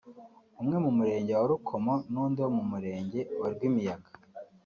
umwe 0.59 0.73
wo 0.75 0.81
mu 0.85 0.91
Murenge 0.97 1.31
wa 1.39 1.45
Rukomo 1.51 1.93
n’undi 2.11 2.39
wo 2.45 2.49
mu 2.57 2.63
Murenge 2.71 3.19
wa 3.41 3.47
Rwimiyaga 3.53 4.09